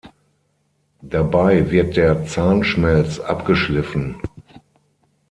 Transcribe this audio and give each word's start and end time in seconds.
Dabei 1.03 1.69
wird 1.69 1.95
der 1.95 2.25
Zahnschmelz 2.25 3.19
abgeschliffen. 3.19 4.15